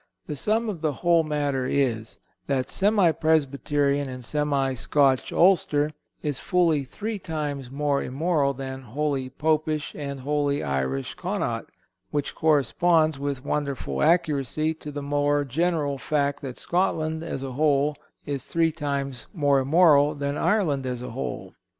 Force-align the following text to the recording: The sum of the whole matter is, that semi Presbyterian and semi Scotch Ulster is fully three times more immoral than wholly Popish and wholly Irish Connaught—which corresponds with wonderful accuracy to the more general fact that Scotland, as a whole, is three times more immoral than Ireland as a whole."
The 0.25 0.35
sum 0.35 0.67
of 0.67 0.81
the 0.81 0.93
whole 0.93 1.21
matter 1.23 1.67
is, 1.67 2.17
that 2.47 2.71
semi 2.71 3.11
Presbyterian 3.11 4.09
and 4.09 4.25
semi 4.25 4.73
Scotch 4.73 5.31
Ulster 5.31 5.91
is 6.23 6.39
fully 6.39 6.83
three 6.83 7.19
times 7.19 7.69
more 7.69 8.01
immoral 8.01 8.55
than 8.55 8.81
wholly 8.81 9.29
Popish 9.29 9.93
and 9.95 10.21
wholly 10.21 10.63
Irish 10.63 11.13
Connaught—which 11.13 12.33
corresponds 12.33 13.19
with 13.19 13.45
wonderful 13.45 14.01
accuracy 14.01 14.73
to 14.73 14.91
the 14.91 15.03
more 15.03 15.45
general 15.45 15.99
fact 15.99 16.41
that 16.41 16.57
Scotland, 16.57 17.23
as 17.23 17.43
a 17.43 17.51
whole, 17.51 17.95
is 18.25 18.45
three 18.45 18.71
times 18.71 19.27
more 19.35 19.59
immoral 19.59 20.15
than 20.15 20.35
Ireland 20.35 20.87
as 20.87 21.03
a 21.03 21.11
whole." 21.11 21.53